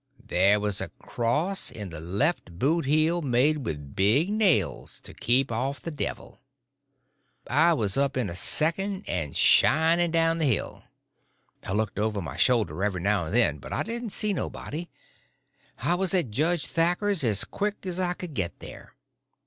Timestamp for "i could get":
17.99-18.57